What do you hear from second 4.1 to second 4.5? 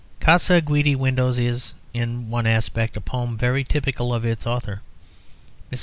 of its